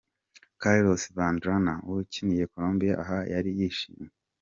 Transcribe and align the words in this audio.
Carlos 0.61 1.03
Valderrama 1.15 1.73
wakiniye 1.91 2.43
Colombia 2.53 2.93
aha 3.03 3.17
yari 3.33 3.49
yishimye. 3.59 4.09